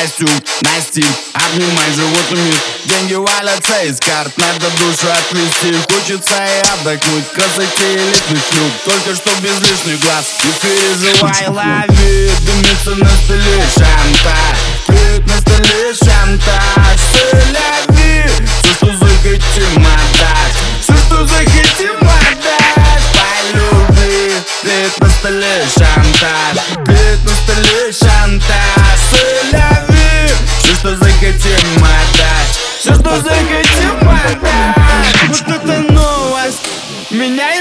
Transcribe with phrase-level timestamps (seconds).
[0.00, 0.30] костюм
[0.62, 2.54] на стиль Обнимай животными
[2.84, 5.76] Деньги валятся из карт Надо душу отвести.
[5.92, 10.24] Хочется и отдохнуть Красоте элитных шлюп Только что без лишних глаз.
[10.44, 14.58] Не переживай, лови Дымится на столе шантаж.
[14.86, 17.00] Клеит на столе шантаж.
[17.12, 18.24] Соляви
[18.62, 26.79] Все, что захотим отдать Все, что захотим отдать По любви Клеит на столе шантаж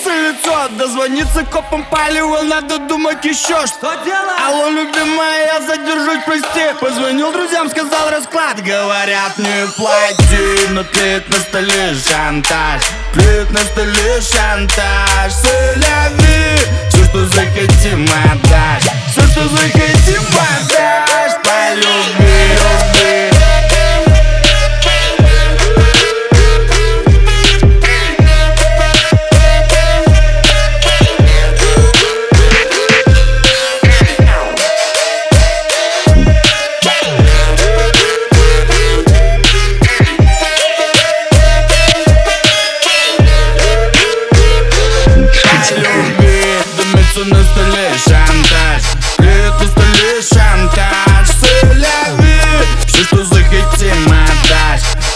[0.00, 3.94] Меняется лицо, дозвониться копам палево Надо думать еще что.
[4.04, 4.40] Делать?
[4.46, 6.74] Алло, любимая, я задержусь, прости.
[6.80, 10.68] Позвонил друзьям, сказал расклад Говорят, не плати.
[10.70, 12.82] Но тлеет на столе шантаж
[13.12, 15.32] Тлеет на столе шантаж.
[15.32, 19.99] Соляви Все, что захотим отдать Все, что захотим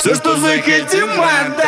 [0.04, 1.64] Все, что захотим отдать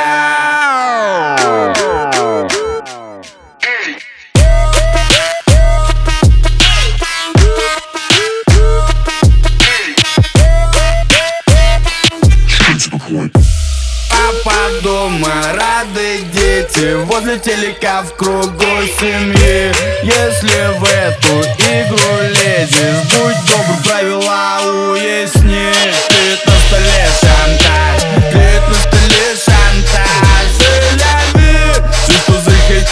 [14.11, 18.67] Папа дома, рады дети Возле телека в кругу
[19.01, 19.73] семьи.
[20.03, 21.56] Если в эту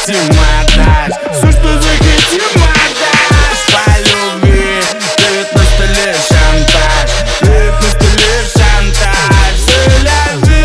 [0.04, 1.14] захотим отдать.
[1.32, 3.60] Все, что захотим отдать.
[3.72, 7.10] По любви Стоит на столе шантаж.
[7.36, 9.54] Стоит на столе шантаж.
[9.66, 10.64] Все любви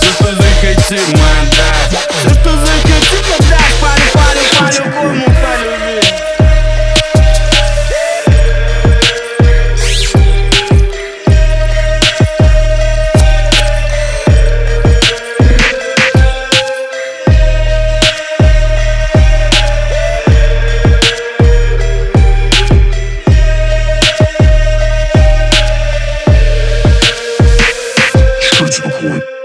[0.00, 1.27] Все, что захотим отдать
[28.80, 29.37] the point.